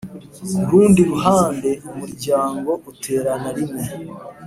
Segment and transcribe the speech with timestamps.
[0.53, 3.85] Ku rundi ruhande Umuryango uterana rimwe